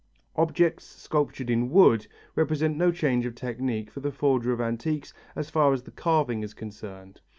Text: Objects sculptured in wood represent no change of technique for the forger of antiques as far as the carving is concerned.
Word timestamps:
Objects 0.35 0.83
sculptured 0.83 1.51
in 1.51 1.69
wood 1.69 2.07
represent 2.35 2.75
no 2.75 2.91
change 2.91 3.23
of 3.27 3.35
technique 3.35 3.91
for 3.91 3.99
the 3.99 4.11
forger 4.11 4.51
of 4.51 4.59
antiques 4.59 5.13
as 5.35 5.51
far 5.51 5.73
as 5.73 5.83
the 5.83 5.91
carving 5.91 6.41
is 6.41 6.55
concerned. 6.55 7.21